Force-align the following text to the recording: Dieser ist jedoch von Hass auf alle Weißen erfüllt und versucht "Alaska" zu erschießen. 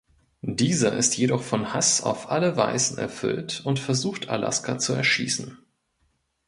Dieser 0.41 0.93
ist 0.93 1.15
jedoch 1.15 1.43
von 1.43 1.75
Hass 1.75 2.01
auf 2.01 2.31
alle 2.31 2.57
Weißen 2.57 2.97
erfüllt 2.97 3.61
und 3.65 3.77
versucht 3.77 4.29
"Alaska" 4.29 4.79
zu 4.79 4.93
erschießen. 4.93 5.59